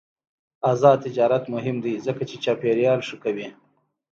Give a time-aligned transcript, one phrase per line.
[0.71, 3.47] آزاد تجارت مهم دی ځکه چې چاپیریال ښه کوي.